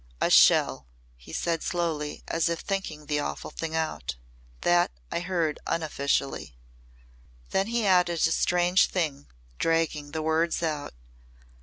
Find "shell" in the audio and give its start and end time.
0.31-0.87